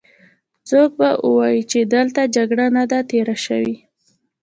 څوک 0.69 0.89
به 0.99 1.09
وايې 1.35 1.61
چې 1.71 1.79
دلته 1.95 2.21
جګړه 2.35 2.65
نه 2.77 2.83
ده 2.91 2.99
تېره 3.09 3.35
شوې. 3.45 3.75